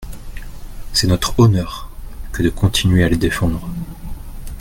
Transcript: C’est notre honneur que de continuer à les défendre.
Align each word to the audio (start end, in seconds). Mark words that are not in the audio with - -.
C’est 0.93 1.05
notre 1.05 1.39
honneur 1.39 1.91
que 2.31 2.41
de 2.41 2.49
continuer 2.49 3.03
à 3.03 3.09
les 3.09 3.17
défendre. 3.17 3.69